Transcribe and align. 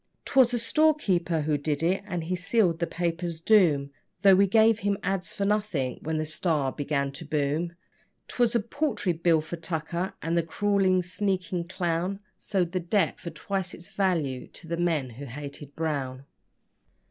'Twas 0.25 0.51
a 0.51 0.57
storekeeper 0.57 1.41
who 1.41 1.59
did 1.59 1.83
it, 1.83 2.01
and 2.07 2.23
he 2.23 2.35
sealed 2.35 2.79
the 2.79 2.87
paper's 2.87 3.39
doom, 3.39 3.91
Though 4.23 4.33
we 4.33 4.47
gave 4.47 4.79
him 4.79 4.97
ads. 5.03 5.31
for 5.31 5.45
nothing 5.45 5.99
when 6.01 6.17
the 6.17 6.25
STAR 6.25 6.71
began 6.71 7.11
to 7.11 7.23
boom: 7.23 7.75
'Twas 8.27 8.55
a 8.55 8.61
paltry 8.61 9.13
bill 9.13 9.41
for 9.41 9.57
tucker, 9.57 10.15
and 10.19 10.35
the 10.35 10.41
crawling, 10.41 11.03
sneaking 11.03 11.67
clown 11.67 12.19
Sold 12.35 12.71
the 12.71 12.79
debt 12.79 13.19
for 13.19 13.29
twice 13.29 13.75
its 13.75 13.91
value 13.91 14.47
to 14.47 14.67
the 14.67 14.75
men 14.75 15.11
who 15.11 15.25
hated 15.25 15.75
Brown. 15.75 16.25